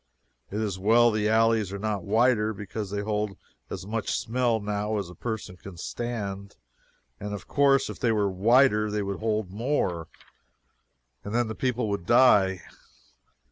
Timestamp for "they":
2.89-3.01, 7.99-8.11, 8.89-9.03